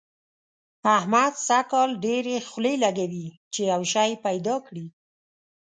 احمد 0.97 1.33
سږ 1.47 1.63
کال 1.71 1.89
ډېرې 2.05 2.35
خولې 2.49 2.75
لګوي 2.83 3.27
چي 3.53 3.61
يو 3.71 3.81
شی 3.93 4.09
پيدا 4.25 4.55
کړي. 4.67 4.85